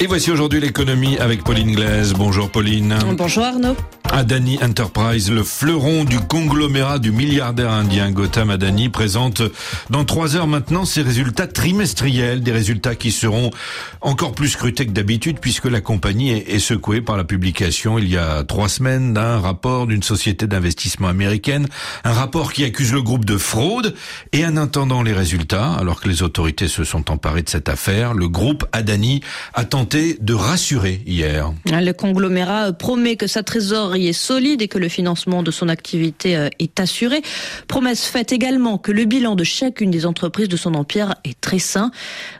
[0.00, 2.14] Et voici aujourd'hui l'économie avec Pauline Glaise.
[2.14, 2.96] Bonjour Pauline.
[3.16, 3.76] Bonjour Arnaud.
[4.12, 9.42] Adani Enterprise, le fleuron du conglomérat du milliardaire indien Gautam Adani, présente
[9.90, 13.50] dans trois heures maintenant ses résultats trimestriels, des résultats qui seront
[14.00, 18.16] encore plus scrutés que d'habitude puisque la compagnie est, secouée par la publication il y
[18.16, 21.66] a trois semaines d'un rapport d'une société d'investissement américaine,
[22.04, 23.94] un rapport qui accuse le groupe de fraude
[24.32, 28.14] et en attendant les résultats, alors que les autorités se sont emparées de cette affaire,
[28.14, 29.22] le groupe Adani
[29.54, 31.52] a tenté de rassurer hier.
[31.66, 36.36] Le conglomérat promet que sa trésorerie est solide et que le financement de son activité
[36.36, 37.22] euh, est assuré.
[37.68, 41.58] Promesse faite également que le bilan de chacune des entreprises de son empire est très
[41.58, 41.90] sain.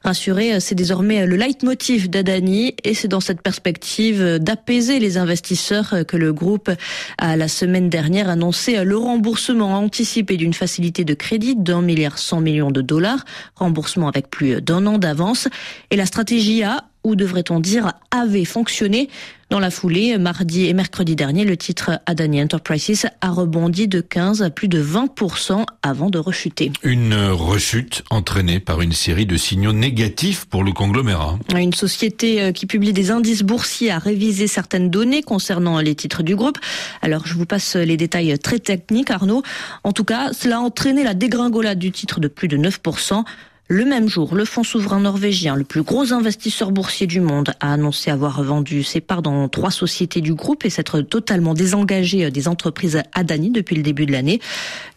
[0.05, 5.17] Rassurer, euh, c'est désormais euh, le leitmotiv d'Adani et c'est dans cette perspective d'apaiser les
[5.19, 6.71] investisseurs que le groupe
[7.19, 12.41] a la semaine dernière annoncé le remboursement anticipé d'une facilité de crédit d'un milliard cent
[12.41, 13.25] millions de dollars,
[13.55, 15.49] remboursement avec plus d'un an d'avance.
[15.91, 19.09] Et la stratégie a ou devrait-on dire avait fonctionné.
[19.51, 24.43] Dans la foulée, mardi et mercredi dernier, le titre Adani Enterprises a rebondi de 15
[24.43, 26.73] à plus de 20% avant de rechuter.
[26.83, 31.39] Une rechute entraînée par une série de signaux négatifs pour le conglomérat.
[31.55, 36.23] Une société euh, qui publie des indices boursiers a révisé certaines données concernant les titres
[36.23, 36.59] du groupe.
[37.03, 39.43] Alors, je vous passe les détails très techniques, Arnaud.
[39.85, 43.25] En tout cas, cela a entraîné la dégringolade du titre de plus de 9%.
[43.69, 47.73] Le même jour, le fonds souverain norvégien, le plus gros investisseur boursier du monde, a
[47.73, 52.47] annoncé avoir vendu ses parts dans trois sociétés du groupe et s'être totalement désengagé des
[52.47, 54.39] entreprises Adani depuis le début de l'année.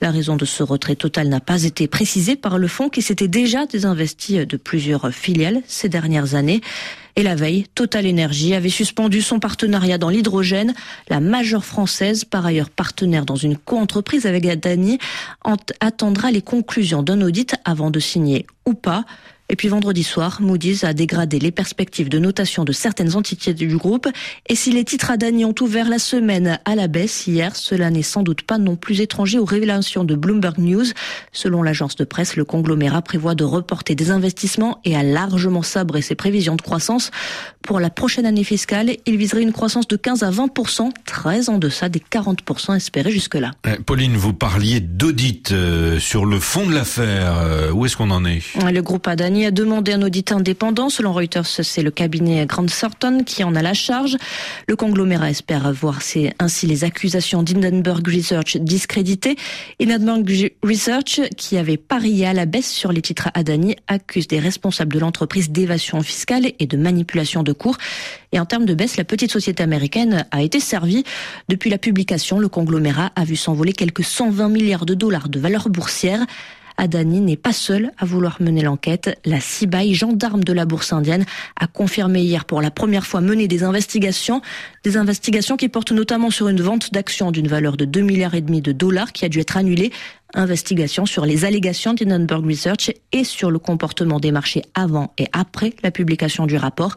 [0.01, 3.29] La raison de ce retrait total n'a pas été précisée par le fonds qui s'était
[3.29, 6.59] déjà désinvesti de plusieurs filiales ces dernières années.
[7.17, 10.75] Et la veille, Total Energy avait suspendu son partenariat dans l'hydrogène.
[11.09, 14.99] La majeure française, par ailleurs partenaire dans une co-entreprise avec Adani,
[15.79, 19.03] attendra les conclusions d'un audit avant de signer ou pas.
[19.49, 23.67] Et puis vendredi soir, Moody's a dégradé les perspectives de notation de certaines entités du
[23.77, 24.07] groupe.
[24.47, 28.03] Et si les titres Adani ont ouvert la semaine à la baisse hier, cela n'est
[28.03, 30.85] sans doute pas non plus étranger aux révélations de Bloomberg News.
[31.31, 36.01] Selon l'agence de presse, le conglomérat prévoit de reporter des investissements et a largement sabré
[36.01, 37.11] ses prévisions de croissance.
[37.61, 41.57] Pour la prochaine année fiscale, il viserait une croissance de 15 à 20% très en
[41.57, 43.51] deçà des 40% espérés jusque-là.
[43.65, 47.37] Euh, Pauline, vous parliez d'audit euh, sur le fond de l'affaire.
[47.37, 48.41] Euh, où est-ce qu'on en est?
[48.71, 50.89] Le groupe Adani a demandé un audit indépendant.
[50.89, 54.17] Selon Reuters, c'est le cabinet Grant Thornton qui en a la charge.
[54.67, 55.99] Le conglomérat espère voir
[56.39, 59.35] ainsi les accusations d'Hindenburg Research discréditées.
[59.81, 64.93] Hindenburg Research, qui avait parié à la baisse sur les titres Adani, accuse des responsables
[64.93, 67.77] de l'entreprise d'évasion fiscale et de manipulation de cours.
[68.31, 71.03] Et en termes de baisse, la petite société américaine a été servie.
[71.49, 75.69] Depuis la publication, le conglomérat a vu s'envoler quelques 120 milliards de dollars de valeur
[75.69, 76.25] boursière.
[76.77, 79.19] Adani n'est pas seul à vouloir mener l'enquête.
[79.25, 81.25] La CIBAI, gendarme de la bourse indienne,
[81.59, 84.41] a confirmé hier pour la première fois mener des investigations.
[84.83, 88.41] Des investigations qui portent notamment sur une vente d'actions d'une valeur de 2 milliards et
[88.41, 89.91] demi de dollars qui a dû être annulée.
[90.33, 95.73] Investigation sur les allégations d'Hindenburg Research et sur le comportement des marchés avant et après
[95.83, 96.95] la publication du rapport.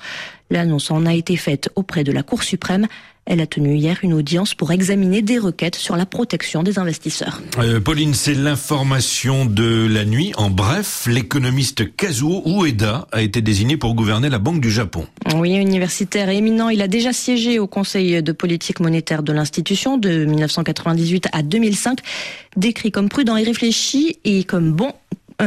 [0.51, 2.87] L'annonce en a été faite auprès de la Cour suprême.
[3.27, 7.41] Elle a tenu hier une audience pour examiner des requêtes sur la protection des investisseurs.
[7.59, 10.33] Euh, Pauline, c'est l'information de la nuit.
[10.37, 15.07] En bref, l'économiste Kazuo Ueda a été désigné pour gouverner la Banque du Japon.
[15.37, 19.97] Oui, universitaire et éminent, il a déjà siégé au Conseil de politique monétaire de l'institution
[19.97, 22.01] de 1998 à 2005,
[22.57, 24.93] décrit comme prudent et réfléchi et comme bon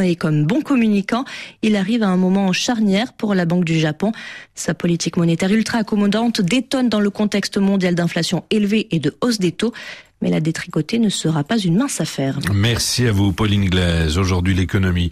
[0.02, 1.26] et comme bon communicant,
[1.62, 4.12] il arrive à un moment charnière pour la Banque du Japon.
[4.56, 9.40] Sa politique monétaire ultra accommodante détonne dans le contexte mondial d'inflation élevée et de hausse
[9.40, 9.74] des taux.
[10.22, 12.40] Mais la détricoter ne sera pas une mince affaire.
[12.54, 14.18] Merci à vous, Pauline Glaise.
[14.18, 15.09] Aujourd'hui, l'économie.